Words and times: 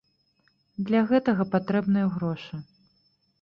Для 0.87 1.01
гэтага 1.11 1.47
патрэбныя 1.53 2.07
грошы. 2.15 2.55